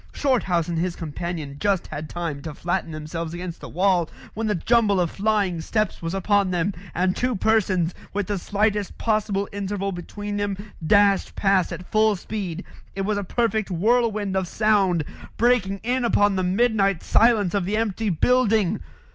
[0.13, 4.55] Shorthouse and his companion just had time to flatten themselves against the wall when the
[4.55, 9.91] jumble of flying steps was upon them, and two persons, with the slightest possible interval
[9.91, 12.65] between them, dashed past at full speed.
[12.95, 15.03] It was a perfect whirlwind of sound
[15.37, 18.79] breaking in upon the midnight silence of the empty building.